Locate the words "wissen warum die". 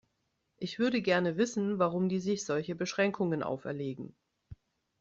1.37-2.17